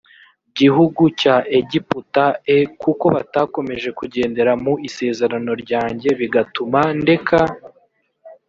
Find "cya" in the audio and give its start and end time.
1.21-1.35